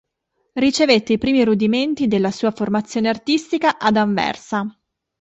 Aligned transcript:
Ricevette 0.53 1.13
i 1.13 1.19
primi 1.19 1.43
rudimenti 1.43 2.07
della 2.07 2.31
sua 2.31 2.49
formazione 2.49 3.07
artistica 3.07 3.77
ad 3.77 3.97
Anversa. 3.97 4.65